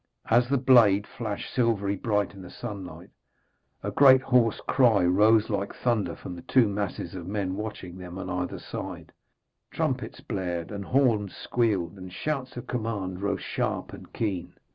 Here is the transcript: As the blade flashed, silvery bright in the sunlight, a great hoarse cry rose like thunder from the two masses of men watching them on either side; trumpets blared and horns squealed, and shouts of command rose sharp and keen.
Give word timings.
As 0.31 0.49
the 0.49 0.57
blade 0.57 1.05
flashed, 1.05 1.53
silvery 1.53 1.95
bright 1.95 2.33
in 2.33 2.41
the 2.41 2.49
sunlight, 2.49 3.11
a 3.83 3.91
great 3.91 4.23
hoarse 4.23 4.59
cry 4.61 5.05
rose 5.05 5.47
like 5.51 5.75
thunder 5.75 6.15
from 6.15 6.35
the 6.35 6.41
two 6.41 6.67
masses 6.67 7.13
of 7.13 7.27
men 7.27 7.55
watching 7.55 7.99
them 7.99 8.17
on 8.17 8.27
either 8.27 8.57
side; 8.57 9.11
trumpets 9.69 10.19
blared 10.19 10.71
and 10.71 10.85
horns 10.85 11.35
squealed, 11.37 11.99
and 11.99 12.11
shouts 12.11 12.57
of 12.57 12.65
command 12.65 13.21
rose 13.21 13.41
sharp 13.43 13.93
and 13.93 14.11
keen. 14.11 14.55